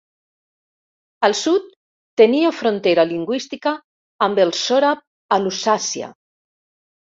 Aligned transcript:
Al 1.27 1.35
sud, 1.39 1.67
tenia 2.23 2.51
frontera 2.63 3.05
lingüística 3.11 3.77
amb 4.29 4.45
el 4.47 4.57
sòrab 4.65 5.07
a 5.39 5.43
Lusàcia. 5.47 6.15